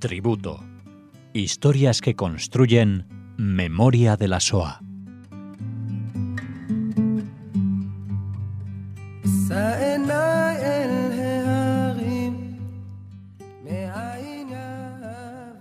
[0.00, 0.64] Tributo.
[1.34, 4.80] Historias que construyen memoria de la SOA.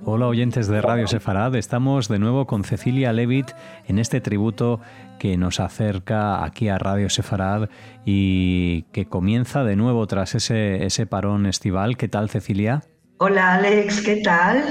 [0.06, 3.52] Hola oyentes de Radio Sefarad, estamos de nuevo con Cecilia Levitt
[3.88, 4.80] en este tributo
[5.20, 7.70] que nos acerca aquí a Radio Sefarad
[8.06, 11.98] y que comienza de nuevo tras ese, ese parón estival.
[11.98, 12.84] ¿Qué tal Cecilia?
[13.22, 14.64] Hola Alex, ¿qué tal?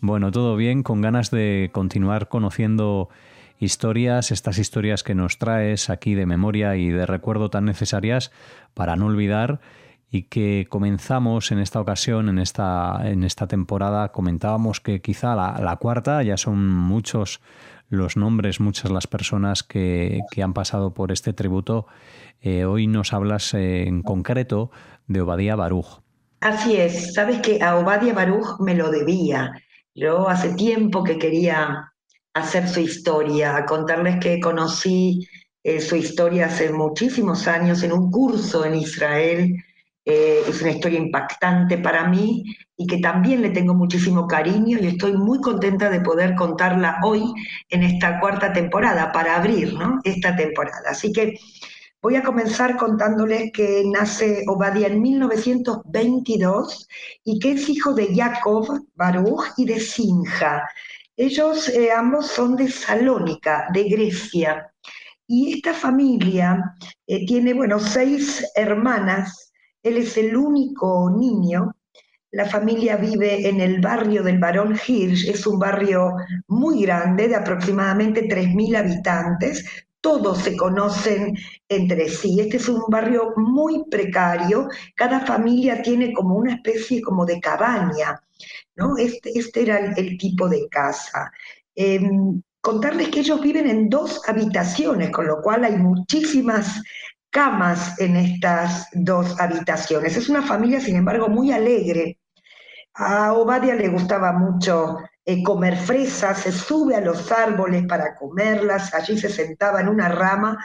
[0.00, 3.08] Bueno, todo bien, con ganas de continuar conociendo
[3.58, 8.30] historias, estas historias que nos traes aquí de memoria y de recuerdo tan necesarias
[8.74, 9.60] para no olvidar
[10.08, 15.76] y que comenzamos en esta ocasión, en esta, en esta temporada, comentábamos que quizá la,
[15.80, 17.40] cuarta, ya son muchos
[17.88, 21.88] los nombres, muchas las personas que, han pasado por este tributo.
[22.40, 24.70] Eh, hoy nos hablas eh, en concreto
[25.08, 26.05] de Obadía Baruch.
[26.40, 29.52] Así es, sabes que a Obadía Baruch me lo debía.
[29.94, 31.92] Yo hace tiempo que quería
[32.34, 35.26] hacer su historia, contarles que conocí
[35.62, 39.54] eh, su historia hace muchísimos años en un curso en Israel
[40.08, 42.44] eh, es una historia impactante para mí
[42.76, 47.24] y que también le tengo muchísimo cariño y estoy muy contenta de poder contarla hoy
[47.70, 50.90] en esta cuarta temporada, para abrir esta temporada.
[50.90, 51.34] Así que
[52.06, 56.88] voy a comenzar contándoles que nace Obadiah en 1922
[57.24, 60.62] y que es hijo de Jacob Baruch y de Sinja.
[61.16, 64.72] Ellos eh, ambos son de Salónica, de Grecia.
[65.26, 66.76] Y esta familia
[67.08, 71.74] eh, tiene, bueno, seis hermanas él es el único niño.
[72.30, 76.12] La familia vive en el barrio del Barón Hirsch, es un barrio
[76.46, 79.85] muy grande, de aproximadamente 3.000 habitantes.
[80.06, 81.36] Todos se conocen
[81.68, 82.38] entre sí.
[82.38, 84.68] Este es un barrio muy precario.
[84.94, 88.22] Cada familia tiene como una especie como de cabaña.
[88.76, 88.96] ¿no?
[88.98, 91.32] Este, este era el, tipo de casa.
[91.74, 96.80] Em, contarles que ellos viven en dos habitaciones, con lo cual hay muchísimas
[97.30, 100.16] camas en estas dos habitaciones.
[100.16, 102.20] Es una familia, sin embargo, muy alegre.
[102.94, 104.98] A Obadia le gustaba mucho
[105.28, 110.08] eh, comer fresas, se sube a los árboles para comerlas, allí se sentaba en una
[110.08, 110.56] rama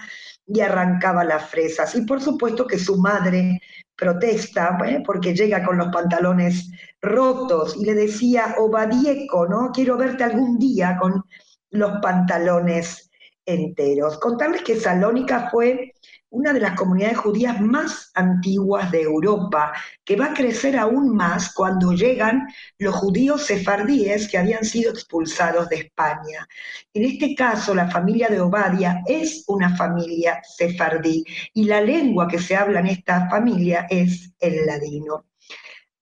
[0.45, 1.95] y arrancaba las fresas.
[1.95, 3.59] Y por supuesto que su madre
[3.95, 5.01] protesta, ¿eh?
[5.03, 6.69] porque llega con los pantalones
[7.01, 9.71] rotos y le decía, Obadieco, ¿no?
[9.71, 11.23] Quiero verte algún día con
[11.71, 13.09] los pantalones
[13.45, 14.19] enteros.
[14.19, 15.90] Contarles que Salónica fue
[16.31, 19.73] una de las comunidades judías más antiguas de Europa,
[20.05, 22.47] que va a crecer aún más cuando llegan
[22.77, 26.47] los judíos sefardíes que habían sido expulsados de España.
[26.93, 32.39] En este caso, la familia de Obadia es una familia sefardí y la lengua que
[32.39, 35.25] se habla en esta familia es el ladino.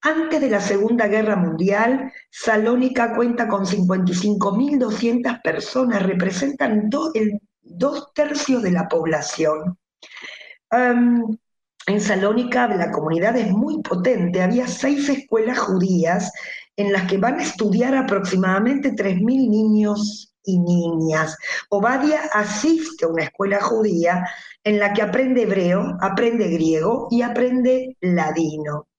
[0.02, 8.70] Antes de la Segunda Guerra Mundial, Salónica cuenta con 55.200 personas, representan dos tercios de
[8.70, 9.76] la población
[10.70, 16.32] en Salónica la comunidad es muy potente, había seis escuelas judías
[16.76, 21.36] en las que van a estudiar aproximadamente 3.000 niños y niñas.
[21.68, 24.26] Obadia asiste a una escuela judía
[24.64, 28.89] en la que aprende hebreo, aprende griego y aprende ladino.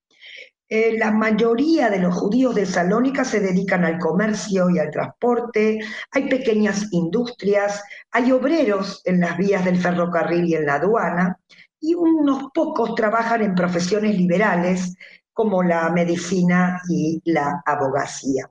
[0.74, 5.80] Eh, la mayoría de los judíos de Salónica se dedican al comercio y al transporte,
[6.12, 11.38] hay pequeñas industrias, hay obreros en las vías del ferrocarril y en la aduana,
[11.82, 14.96] y unos pocos trabajan en profesiones liberales
[15.34, 18.50] como la medicina y la abogacía.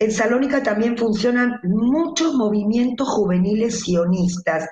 [0.00, 4.68] En Salónica también funcionan muchos movimientos juveniles sionistas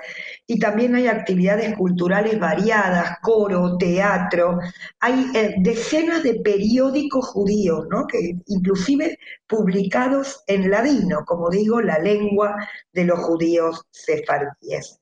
[0.50, 4.58] y también hay actividades culturales variadas, coro, teatro.
[4.98, 8.04] Hay eh, decenas de periódicos judíos, ¿no?
[8.08, 9.16] que inclusive
[9.46, 12.56] publicados en ladino, como digo, la lengua
[12.92, 14.98] de los judíos sefardíes.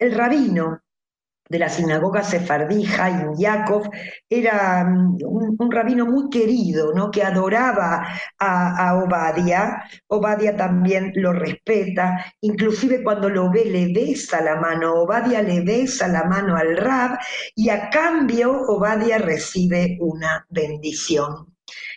[0.00, 0.82] El rabino
[1.52, 3.90] de la sinagoga sefardí, Jaim Yaakov,
[4.28, 5.18] era mm,
[5.58, 7.10] un, rabino muy querido, ¿no?
[7.10, 8.08] que adoraba
[8.38, 9.84] a, a, Obadia.
[10.08, 16.08] Obadia también lo respeta, inclusive cuando lo ve le besa la mano, Obadia le besa
[16.08, 17.18] la mano al rab
[17.54, 21.51] y a cambio Obadia recibe una bendición.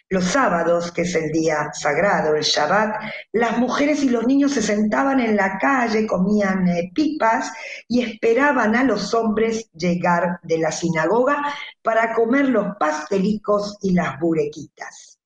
[0.09, 2.95] Los sábados, que es el día sagrado, el Shabbat,
[3.31, 7.51] las mujeres y los niños se sentaban en la calle, comían eh, pipas
[7.87, 11.43] y esperaban a los hombres llegar de la sinagoga
[11.81, 15.17] para comer los pastelicos y las burequitas.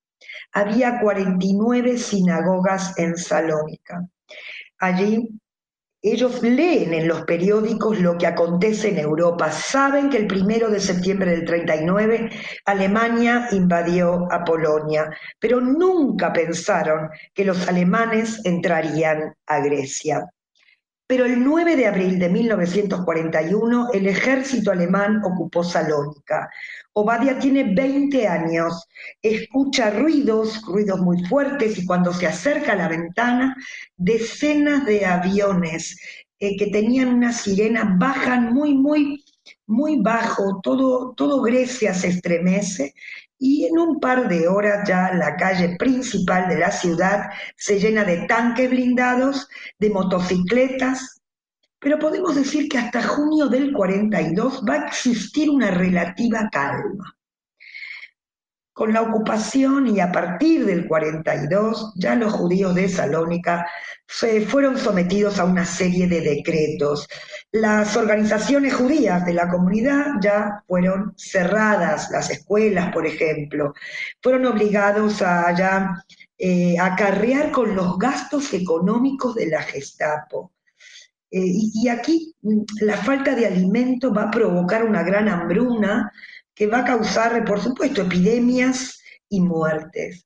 [0.53, 4.07] Había 49 sinagogas en Salónica.
[4.79, 5.29] Allí
[6.01, 9.51] ellos leen en los periódicos lo que acontece en Europa.
[9.51, 12.29] Saben que el primero de septiembre del 39
[12.65, 15.09] Alemania invadió a Polonia,
[15.39, 20.25] pero nunca pensaron que los alemanes entrarían a Grecia.
[21.09, 26.51] Pero el 9 de abril de 1941 el ejército alemán ocupó Salónica.
[26.93, 28.87] Obadia tiene 20 años,
[29.19, 33.55] escucha ruidos, ruidos muy fuertes y cuando se acerca a la ventana,
[33.97, 35.99] decenas de aviones
[36.39, 39.25] eh, que tenían una sirena bajan muy, muy,
[39.65, 42.93] muy bajo, todo, todo Grecia se estremece
[43.39, 48.03] y en un par de horas ya la calle principal de la ciudad se llena
[48.03, 49.47] de tanques blindados,
[49.79, 51.21] de motocicletas,
[51.79, 57.15] pero podemos decir que hasta junio del 42 va a existir una relativa calma.
[58.79, 63.67] Con la ocupación y a partir del 42 ya los judíos de Salónica
[64.07, 67.05] se fueron sometidos a una serie de decretos.
[67.51, 73.73] Las organizaciones judías de la comunidad ya fueron cerradas, las escuelas, por ejemplo,
[74.23, 76.01] fueron obligados a ya
[76.37, 80.53] eh, acarrear con los gastos económicos de la Gestapo.
[81.31, 86.09] Eh, y, aquí mm, la falta de alimento va a provocar una gran hambruna
[86.59, 90.25] que va a causar, por supuesto, epidemias y muertes.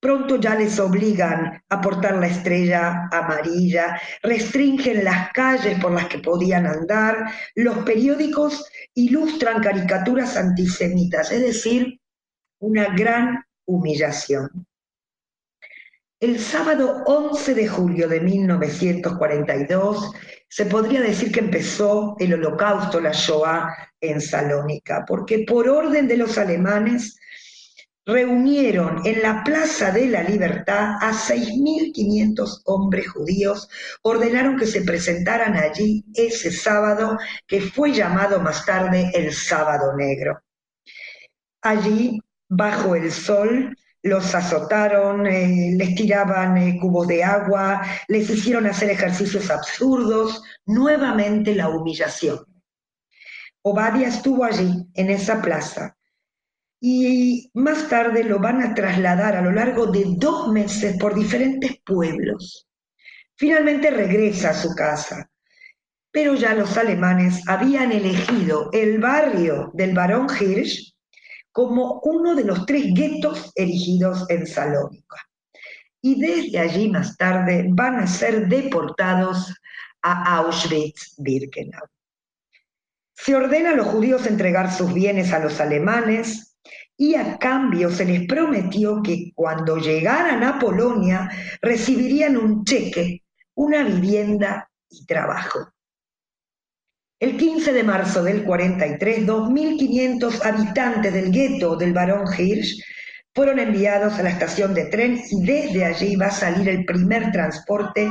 [0.00, 6.18] Pronto ya les obligan a portar la estrella amarilla, restringen las calles por las que
[6.18, 12.00] podían andar, los periódicos ilustran caricaturas antisemitas, es decir,
[12.58, 14.66] una gran humillación.
[16.18, 20.10] El sábado 11 de julio de 1942
[20.48, 26.16] se podría decir que empezó el holocausto, la Shoah, en Salónica, porque por orden de
[26.16, 27.18] los alemanes
[28.06, 33.68] reunieron en la Plaza de la Libertad a 6.500 hombres judíos,
[34.02, 40.40] ordenaron que se presentaran allí ese sábado, que fue llamado más tarde el Sábado Negro.
[41.60, 42.18] Allí,
[42.48, 43.76] bajo el sol,
[44.08, 51.54] los azotaron, eh, les tiraban eh, cubos de agua, les hicieron hacer ejercicios absurdos, nuevamente
[51.54, 52.44] la humillación.
[53.62, 55.96] Obadia estuvo allí, en esa plaza,
[56.80, 61.78] y más tarde lo van a trasladar a lo largo de dos meses por diferentes
[61.84, 62.68] pueblos.
[63.36, 65.30] Finalmente regresa a su casa,
[66.10, 70.94] pero ya los alemanes habían elegido el barrio del barón Hirsch
[71.58, 75.16] como uno de los tres guetos erigidos en Salónica.
[76.00, 79.52] Y desde allí más tarde van a ser deportados
[80.00, 81.82] a Auschwitz-Birkenau.
[83.12, 86.56] Se ordena a los judíos entregar sus bienes a los alemanes
[86.96, 91.28] y a cambio se les prometió que cuando llegaran a Polonia
[91.60, 93.24] recibirían un cheque,
[93.54, 95.72] una vivienda y trabajo.
[97.20, 102.80] El 15 de marzo del 43, 2.500 habitantes del gueto del barón Hirsch
[103.34, 107.32] fueron enviados a la estación de tren y desde allí va a salir el primer
[107.32, 108.08] transporte.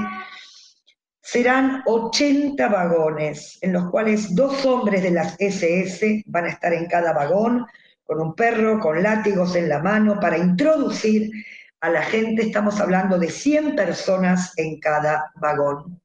[1.22, 6.88] Serán 80 vagones, en los cuales dos hombres de las SS van a estar en
[6.88, 7.66] cada vagón,
[8.04, 11.32] con un perro, con látigos en la mano, para introducir
[11.80, 12.42] a la gente.
[12.42, 16.02] Estamos hablando de 100 personas en cada vagón.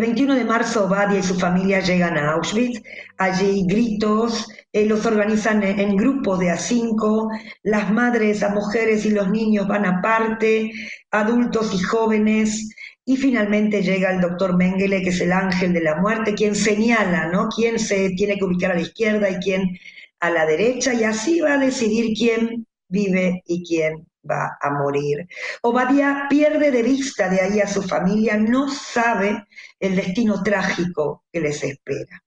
[0.00, 2.80] El 21 de marzo, Badia y su familia llegan a Auschwitz.
[3.18, 7.28] Allí gritos, eh, los organizan en, grupos de a cinco.
[7.62, 10.70] Las madres, las mujeres y los niños van aparte,
[11.10, 12.70] adultos y jóvenes.
[13.04, 17.26] Y finalmente llega el doctor Mengele, que es el ángel de la muerte, quien señala,
[17.26, 17.50] ¿no?
[17.54, 19.78] Quién se tiene que ubicar a la izquierda y quién
[20.18, 20.94] a la derecha.
[20.94, 25.26] Y así va a decidir quién vive y quién va a morir.
[25.62, 29.46] Obadiah pierde de vista de ahí a su familia, no sabe
[29.78, 32.22] el destino trágico que les espera.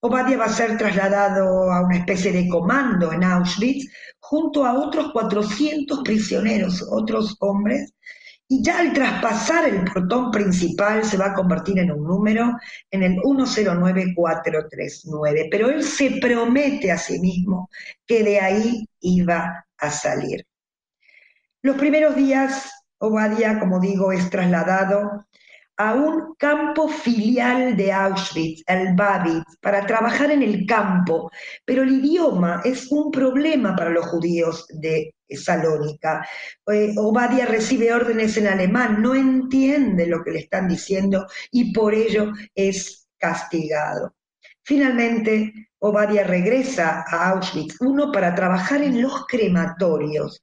[0.00, 5.12] Obadiah va a ser trasladado a una especie de comando en Auschwitz junto a otros
[5.12, 7.92] 400 prisioneros, otros hombres,
[8.46, 12.52] y ya al traspasar el portón principal se va a convertir en un número,
[12.90, 17.70] en el 109439, pero él se promete a sí mismo
[18.06, 20.44] que de ahí iba a salir.
[21.64, 25.24] Los primeros días, Obadia, como digo, es trasladado
[25.78, 31.30] a un campo filial de Auschwitz, el Babitz, para trabajar en el campo,
[31.64, 36.28] pero el idioma es un problema para los judíos de Salónica.
[36.66, 36.94] Eh,
[37.48, 43.08] recibe órdenes en alemán, no entiende lo que le están diciendo y por ello es
[43.16, 44.14] castigado.
[44.64, 50.42] Finalmente, Obadia regresa a Auschwitz uno para trabajar en los crematorios,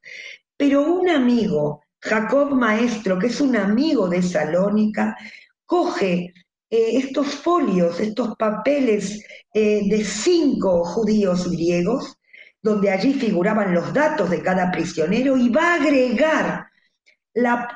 [0.62, 5.18] pero un amigo Jacob Maestro, que es un amigo de Salónica,
[5.66, 6.36] coge
[6.70, 9.26] eh, estos folios, estos papeles
[9.56, 12.16] eh, de cinco judíos griegos,
[12.62, 16.68] donde allí figuraban los datos de cada prisionero, y va a agregar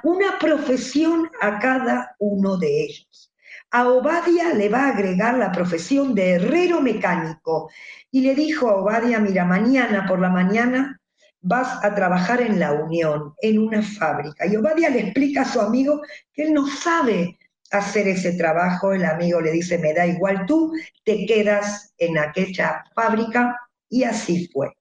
[0.04, 3.34] una profesión a cada uno de ellos.
[3.72, 7.72] A Obadia le va a agregar la profesión de herrero mecánico
[8.12, 11.02] y le dijo a Obadia, mira, mañana por la mañana
[11.46, 14.48] vas a trabajar en la Unión, en una fábrica.
[14.48, 16.02] Y Obadia le explica a su amigo
[16.34, 17.38] que él no sabe
[17.70, 18.94] hacer ese trabajo.
[18.94, 20.74] El amigo le dice, me da igual, tú
[21.04, 23.56] te quedas en aquella fábrica.
[23.88, 24.72] Y así fue.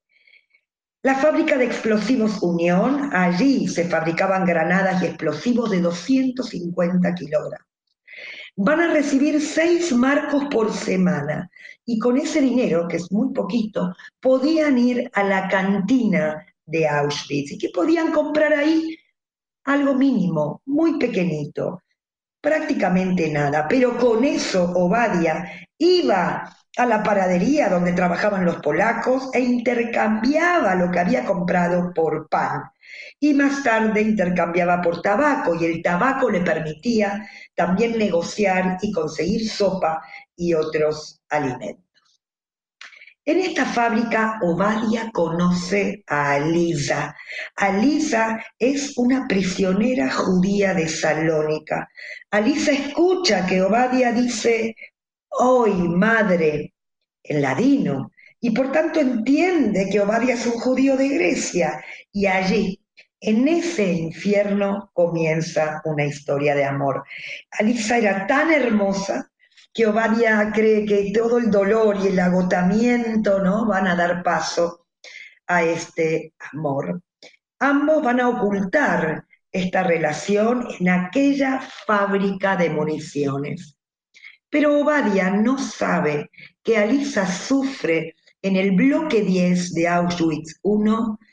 [1.02, 7.68] La fábrica de explosivos Unión, allí se fabricaban granadas y explosivos de 250 kilogramos.
[8.56, 11.50] Van a recibir seis marcos por semana
[11.84, 17.52] y con ese dinero, que es muy poquito, podían ir a la cantina de Auschwitz
[17.52, 18.96] y que podían comprar ahí
[19.64, 21.82] algo mínimo, muy pequeñito,
[22.40, 23.66] prácticamente nada.
[23.68, 30.90] Pero con eso Obadia iba a la paradería donde trabajaban los polacos e intercambiaba lo
[30.90, 32.64] que había comprado por pan.
[33.20, 39.48] Y más tarde intercambiaba por tabaco y el tabaco le permitía también negociar y conseguir
[39.48, 40.02] sopa
[40.36, 41.83] y otros alimentos.
[43.26, 47.16] En esta fábrica, Obadia conoce a Alisa.
[47.56, 51.88] Alisa es una prisionera judía de Salónica.
[52.30, 54.76] Alisa escucha que Obadia dice,
[55.30, 56.74] hoy, madre,
[57.22, 61.82] en ladino, y por tanto entiende que Obadia es un judío de Grecia.
[62.12, 62.78] Y allí,
[63.20, 67.02] en ese infierno, comienza una historia de amor.
[67.52, 69.30] Alisa era tan hermosa
[69.74, 73.66] que Obadia cree que todo el dolor y el agotamiento ¿no?
[73.66, 74.86] van a dar paso
[75.48, 77.02] a este amor.
[77.58, 83.76] Ambos van a ocultar esta relación en aquella fábrica de municiones.
[84.48, 86.30] Pero Obadia no sabe
[86.62, 91.24] que Alisa sufre en el bloque 10 de Auschwitz I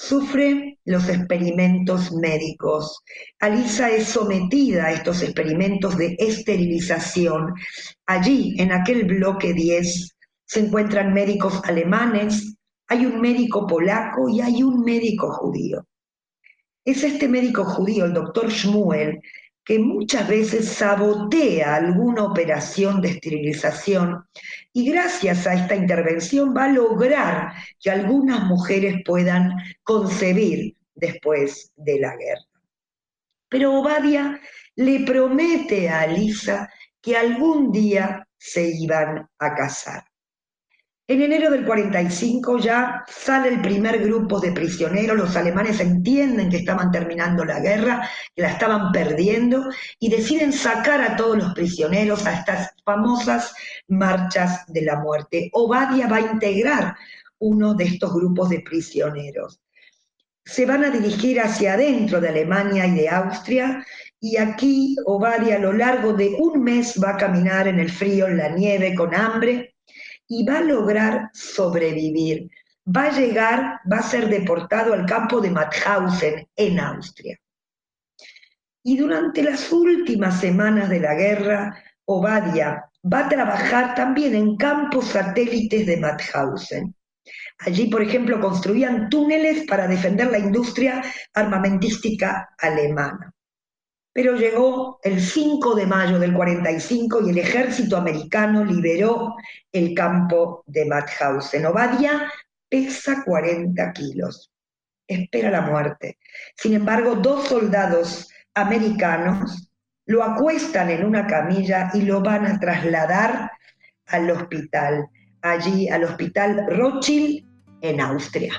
[0.00, 3.02] sufre los experimentos médicos.
[3.38, 7.54] Alisa es sometida a estos experimentos de esterilización.
[8.06, 10.16] Allí, en aquel bloque 10,
[10.46, 12.56] se encuentran médicos alemanes,
[12.88, 15.86] hay un médico polaco y hay un médico judío.
[16.82, 19.20] Es este médico judío, el doctor Schmuel,
[19.70, 24.24] que muchas veces sabotea alguna operación de esterilización
[24.72, 29.52] y gracias a esta intervención va a lograr que algunas mujeres puedan
[29.84, 32.48] concebir después de la guerra.
[33.48, 34.40] Pero Obadia
[34.74, 36.68] le promete a Alisa
[37.00, 40.02] que algún día se iban a casar.
[41.10, 46.58] En enero del 45 ya sale el primer grupo de prisioneros, los alemanes entienden que
[46.58, 52.26] estaban terminando la guerra, que la estaban perdiendo y deciden sacar a todos los prisioneros
[52.26, 53.52] a estas famosas
[53.88, 55.50] marchas de la muerte.
[55.52, 56.94] Obadia va a integrar
[57.40, 59.58] uno de estos grupos de prisioneros.
[60.44, 63.84] Se van a dirigir hacia adentro de Alemania y de Austria
[64.20, 68.28] y aquí Obadia a lo largo de un mes va a caminar en el frío,
[68.28, 69.69] en la nieve, con hambre
[70.30, 72.48] y va a lograr sobrevivir.
[72.96, 77.36] Va a llegar, va a ser deportado al campo de Mauthausen en Austria.
[78.82, 85.06] Y durante las últimas semanas de la guerra, Obadia va a trabajar también en campos
[85.08, 86.94] satélites de Mauthausen.
[87.58, 91.02] Allí, por ejemplo, construían túneles para defender la industria
[91.34, 93.34] armamentística alemana.
[94.12, 99.34] Pero llegó el 5 de mayo del 45 y el ejército americano liberó
[99.72, 101.66] el campo de Mauthausen.
[101.66, 102.30] Obadia
[102.68, 104.50] pesa 40 kilos,
[105.06, 106.18] espera la muerte.
[106.56, 109.70] Sin embargo, dos soldados americanos
[110.06, 113.50] lo acuestan en una camilla y lo van a trasladar
[114.06, 115.06] al hospital,
[115.42, 117.46] allí al hospital Rothschild
[117.82, 118.52] en Austria.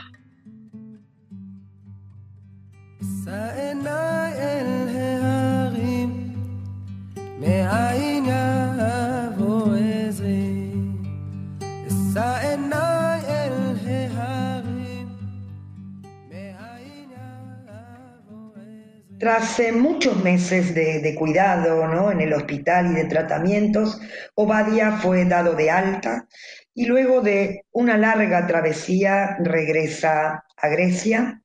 [19.21, 22.11] Tras eh, muchos meses de, cuidado ¿no?
[22.11, 24.01] en el hospital y de tratamientos,
[24.33, 26.27] Obadia fue dado de alta
[26.73, 31.39] y luego de una larga travesía regresa a Grecia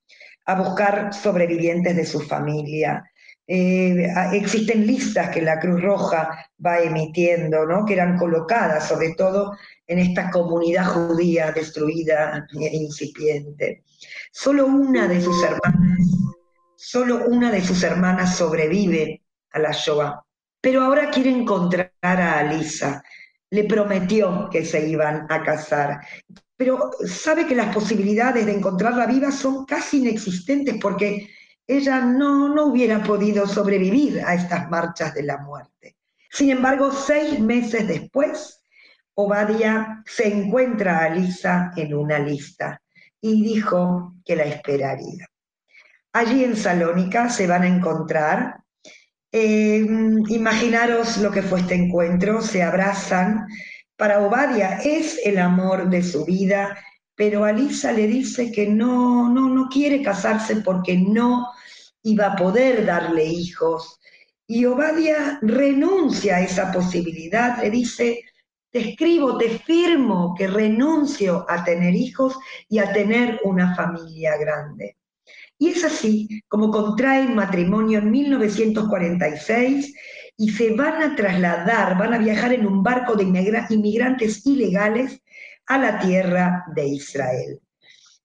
[0.47, 3.05] a buscar sobrevivientes de su familia.
[3.49, 7.85] Eh, existen listas que la Cruz Roja va emitiendo, ¿no?
[7.85, 13.85] que eran colocadas sobre todo en esta comunidad judía destruida e incipiente.
[14.33, 15.99] Solo una de sus hermanas,
[16.77, 19.23] solo una de sus hermanas sobrevive
[19.53, 20.21] a la Shoah,
[20.61, 23.03] pero ahora quiere encontrar a Alisa.
[23.51, 26.01] Le prometió que se iban a casar,
[26.57, 31.29] pero sabe que las posibilidades de encontrarla viva son casi inexistentes porque
[31.67, 35.97] ella no, no hubiera podido sobrevivir a estas marchas de la muerte.
[36.31, 38.61] Sin embargo, seis meses después,
[39.15, 42.83] Obadia se encuentra a Lisa en una lista
[43.21, 45.27] y dijo que la esperaría.
[46.13, 48.57] Allí en Salónica se van a encontrar.
[49.33, 49.87] Eh,
[50.29, 53.47] imaginaros lo que fue este encuentro, se abrazan.
[53.97, 56.77] Para Obadia es el amor de su vida,
[57.15, 61.47] pero Alisa le dice que no, no, no quiere casarse porque no
[62.07, 63.99] iba a poder darle hijos.
[64.47, 68.23] Y Obadia renuncia a esa posibilidad, le dice,
[68.71, 74.97] te escribo, te firmo que renuncio a tener hijos y a tener una familia grande.
[75.59, 79.93] Y es así como contraen matrimonio en 1946
[80.37, 85.21] y se van a trasladar, van a viajar en un barco de inmigrantes ilegales
[85.67, 87.61] a la tierra de Israel.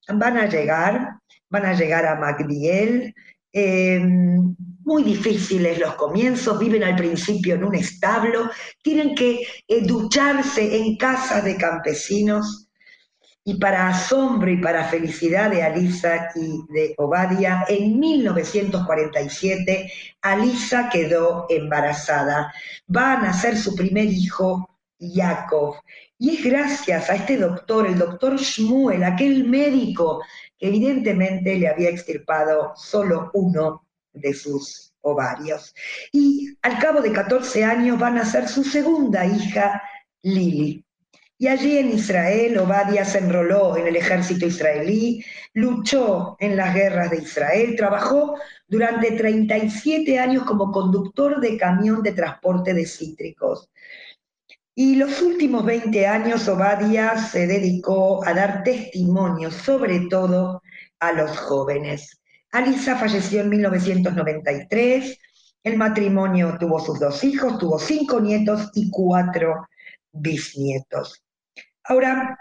[0.08, 1.20] Van a llegar,
[1.50, 3.16] van a llegar a Magdiel,
[3.54, 8.50] em, muy difíciles los comienzos, viven al principio en un establo,
[8.82, 12.68] tienen que eh, ducharse en casas de campesinos.
[13.44, 19.92] Y para asombro y para felicidad de Alisa y de Obadia, en 1947
[20.22, 22.54] Alisa quedó embarazada.
[22.96, 25.78] Va a nacer su primer hijo, Jacob.
[26.20, 30.22] Y es gracias a este doctor, el doctor Shmuel, aquel médico
[30.62, 35.74] que evidentemente le había extirpado solo uno de sus ovarios.
[36.14, 39.82] Y al cabo de 14 años van a ser su segunda hija,
[40.22, 40.86] Lili.
[41.40, 47.10] Y allí en Israel, Obadia se enroló en el ejército israelí, luchó en las guerras
[47.10, 48.36] de Israel, trabajó
[48.68, 53.72] durante 37 años como conductor de camión de transporte de cítricos.
[54.74, 60.62] Y los últimos 20 años Obadia se dedicó a dar testimonio, sobre todo
[61.00, 62.22] a los jóvenes.
[62.52, 65.18] Alisa falleció en 1993,
[65.64, 69.68] el matrimonio tuvo sus dos hijos, tuvo cinco nietos y cuatro
[70.12, 71.22] bisnietos.
[71.84, 72.38] Ahora,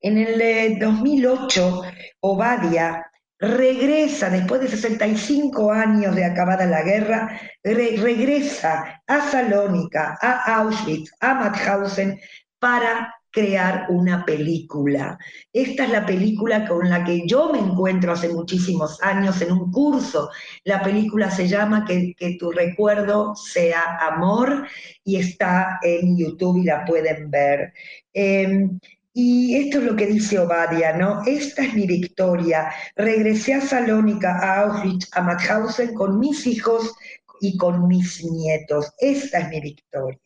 [0.00, 3.09] en el 2008, eh, Obadia
[3.40, 11.34] regresa, después de 65 años de acabada la guerra, regresa a Salónica, a Auschwitz, a
[11.34, 12.20] Mauthausen,
[12.58, 15.18] para crear una película.
[15.52, 19.70] Esta es la película con la que yo me encuentro hace muchísimos años en un
[19.70, 20.30] curso.
[20.64, 24.66] La película se llama Que, tu recuerdo sea amor
[25.04, 27.72] y está en YouTube y la pueden ver.
[28.12, 28.78] Em,
[29.12, 31.22] y esto es lo que dice Obadia, ¿no?
[31.26, 32.72] Esta es mi victoria.
[32.94, 36.94] Regresé a Salónica, a Auschwitz, a Mauthausen con mis hijos
[37.40, 38.92] y con mis nietos.
[38.98, 40.20] Esta es mi victoria.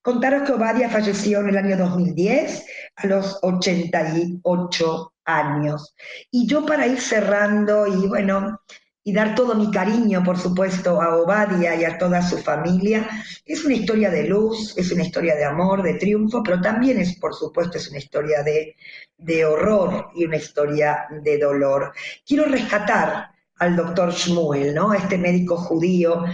[0.00, 2.64] Contaros que Obadia falleció en el año 2010
[2.96, 5.94] a los 88 años.
[6.30, 8.60] Y yo para ir cerrando y bueno,
[9.06, 13.08] y dar todo mi cariño, por supuesto, a Obadia y a toda su familia,
[13.44, 17.16] es una historia de luz, es una historia de amor, de triunfo, pero también es,
[17.20, 18.74] por supuesto, es una historia de,
[19.16, 21.92] de horror y una historia de dolor.
[22.26, 24.92] Quiero rescatar al doctor Shmuel, ¿no?
[24.92, 26.24] Este médico judío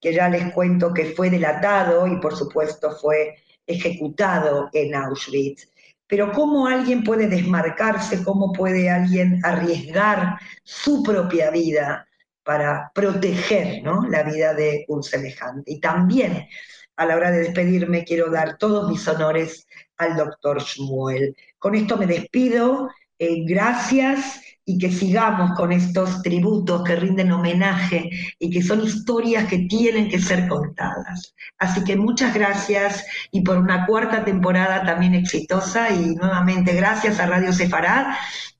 [0.00, 5.68] que ya les cuento que fue delatado y por supuesto fue ejecutado en Auschwitz.
[6.08, 8.24] Pero ¿cómo alguien puede desmarcarse?
[8.24, 12.05] ¿Cómo puede alguien arriesgar su propia vida
[12.46, 15.72] para proteger la vida de un semejante?
[15.72, 16.46] Y también
[16.94, 21.36] a la hora de despedirme quiero dar todos mis honores al doctor Shmuel.
[21.58, 22.88] Con esto me despido.
[23.18, 29.48] Eh, gracias y que sigamos con estos tributos que rinden homenaje y que son historias
[29.48, 31.34] que tienen que ser contadas.
[31.58, 37.26] Así que muchas gracias y por una cuarta temporada también exitosa y nuevamente gracias a
[37.26, 38.14] Radio Sefarad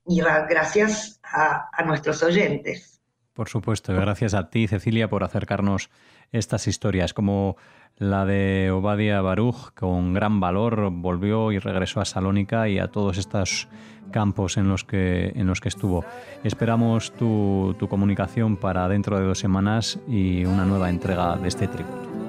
[0.05, 2.96] y gracias a nuestros oyentes.
[3.37, 5.91] Por supuesto, gracias a ti, Cecilia, por acercarnos
[6.31, 7.55] estas historias, como
[7.99, 13.19] la de Obadia Baruch, con gran valor, volvió y regresó a Salónica y a todos
[13.19, 13.67] estos
[14.09, 16.03] campos en los que, en los que estuvo.
[16.43, 21.67] Esperamos tu, tu comunicación para dentro de dos semanas y una nueva entrega de este
[21.67, 22.26] tributo.